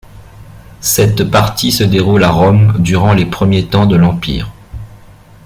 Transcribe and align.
Cette 0.79 1.23
partie 1.29 1.71
se 1.71 1.83
déroule 1.83 2.23
à 2.23 2.31
Rome 2.31 2.73
durant 2.79 3.13
les 3.13 3.27
premiers 3.27 3.67
temps 3.67 3.85
de 3.85 3.95
l'Empire. 3.95 4.51